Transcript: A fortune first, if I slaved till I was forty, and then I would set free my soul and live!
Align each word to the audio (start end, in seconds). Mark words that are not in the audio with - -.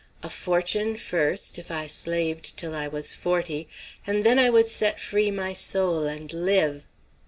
A 0.23 0.31
fortune 0.31 0.95
first, 0.95 1.59
if 1.59 1.69
I 1.69 1.85
slaved 1.85 2.57
till 2.57 2.73
I 2.73 2.87
was 2.87 3.13
forty, 3.13 3.69
and 4.07 4.23
then 4.23 4.39
I 4.39 4.49
would 4.49 4.65
set 4.67 4.99
free 4.99 5.29
my 5.29 5.53
soul 5.53 6.05
and 6.05 6.33
live! 6.33 6.87